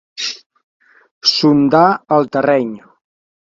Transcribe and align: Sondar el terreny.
Sondar 1.33 1.83
el 2.19 2.29
terreny. 2.39 2.75